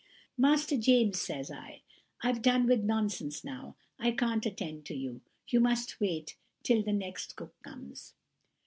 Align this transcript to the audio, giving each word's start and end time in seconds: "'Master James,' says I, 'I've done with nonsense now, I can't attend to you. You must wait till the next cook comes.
"'Master 0.35 0.77
James,' 0.79 1.21
says 1.21 1.51
I, 1.51 1.83
'I've 2.23 2.41
done 2.41 2.65
with 2.65 2.83
nonsense 2.83 3.43
now, 3.43 3.75
I 3.99 4.09
can't 4.09 4.43
attend 4.47 4.83
to 4.87 4.95
you. 4.95 5.21
You 5.47 5.59
must 5.59 5.99
wait 5.99 6.37
till 6.63 6.81
the 6.81 6.91
next 6.91 7.35
cook 7.35 7.53
comes. 7.61 8.15